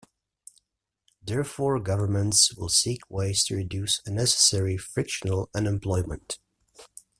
Therefore, 1.21 1.79
governments 1.79 2.55
will 2.55 2.69
seek 2.69 3.01
ways 3.07 3.43
to 3.43 3.55
reduce 3.55 4.01
unnecessary 4.03 4.75
frictional 4.75 5.51
unemployment. 5.53 6.39